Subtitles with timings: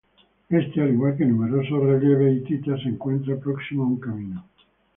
[0.49, 4.45] Este, al igual que numerosos relieves hititas, se encuentra próximo a un camino.